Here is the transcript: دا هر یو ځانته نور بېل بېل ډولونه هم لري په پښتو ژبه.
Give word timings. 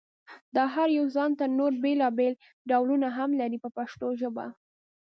دا 0.55 0.63
هر 0.75 0.87
یو 0.97 1.05
ځانته 1.15 1.43
نور 1.59 1.71
بېل 1.83 1.99
بېل 2.17 2.33
ډولونه 2.69 3.07
هم 3.17 3.29
لري 3.41 3.57
په 3.63 3.69
پښتو 3.77 4.07
ژبه. 4.21 4.45